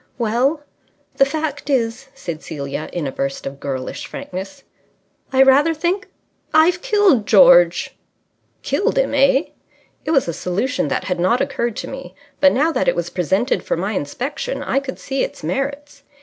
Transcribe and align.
"Well, 0.17 0.63
the 1.17 1.25
fact 1.27 1.69
is," 1.69 2.07
said 2.15 2.41
Celia, 2.41 2.89
in 2.91 3.05
a 3.05 3.11
burst 3.11 3.45
of 3.45 3.59
girlish 3.59 4.07
frankness, 4.07 4.63
"I 5.31 5.43
rather 5.43 5.75
think 5.75 6.07
I've 6.55 6.81
killed 6.81 7.27
George." 7.27 7.95
"Killed 8.63 8.97
him, 8.97 9.13
eh?" 9.13 9.49
It 10.03 10.09
was 10.09 10.27
a 10.27 10.33
solution 10.33 10.87
that 10.87 11.03
had 11.03 11.19
not 11.19 11.39
occurred 11.39 11.75
to 11.75 11.87
me, 11.87 12.15
but 12.39 12.51
now 12.51 12.71
that 12.71 12.87
it 12.87 12.95
was 12.95 13.11
presented 13.11 13.61
for 13.61 13.77
my 13.77 13.91
inspection 13.91 14.63
I 14.63 14.79
could 14.79 14.97
see 14.97 15.23
its 15.23 15.43
merits. 15.43 16.01